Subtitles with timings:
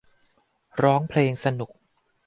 [0.81, 1.69] ร้องเพลง สนุก